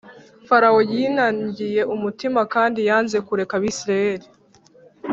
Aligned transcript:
Farawo 0.47 0.79
yinangiye 0.93 1.81
umutima 1.95 2.41
kandi 2.53 2.79
yanze 2.89 3.17
kureka 3.27 3.53
abisiraheli 3.59 4.27